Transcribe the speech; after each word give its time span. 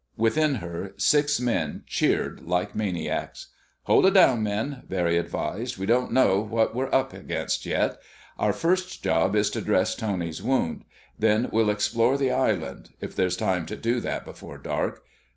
Within 0.17 0.55
her, 0.55 0.95
six 0.97 1.39
men 1.39 1.83
cheered 1.85 2.41
like 2.43 2.73
maniacs. 2.75 3.49
"Hold 3.83 4.07
it 4.07 4.15
down, 4.15 4.41
men," 4.41 4.81
Barry 4.89 5.15
advised. 5.19 5.77
"We 5.77 5.85
don't 5.85 6.11
know 6.11 6.39
what 6.39 6.73
we're 6.73 6.91
up 6.91 7.13
against 7.13 7.67
yet. 7.67 7.99
Our 8.39 8.51
first 8.51 9.03
job 9.03 9.35
is 9.35 9.51
to 9.51 9.61
dress 9.61 9.93
Tony's 9.93 10.41
wound. 10.41 10.85
Then 11.19 11.49
we'll 11.51 11.69
explore 11.69 12.17
the 12.17 12.31
island, 12.31 12.89
if 12.99 13.15
there's 13.15 13.37
time 13.37 13.67
to 13.67 13.75
do 13.75 13.99
that 13.99 14.25
before 14.25 14.57
dark.... 14.57 15.03